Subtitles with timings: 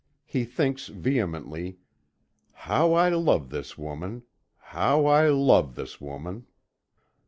[0.25, 1.77] He thinks vehemently:
[2.65, 4.23] "How I love this woman!
[4.73, 6.47] How I love this woman!"